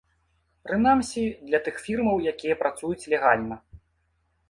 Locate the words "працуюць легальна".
2.65-3.63